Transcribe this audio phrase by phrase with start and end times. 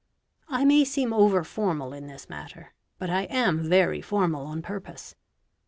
[0.49, 5.13] I may seem over formal in this matter, but I am very formal on purpose.